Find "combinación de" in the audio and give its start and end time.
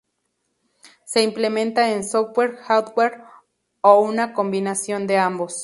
4.33-5.19